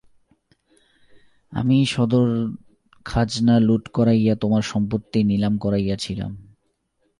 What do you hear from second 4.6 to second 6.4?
সম্পত্তি নিলাম করাইয়াছিলাম।